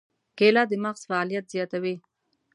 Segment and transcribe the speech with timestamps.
[0.37, 1.95] کېله د مغز فعالیت زیاتوي.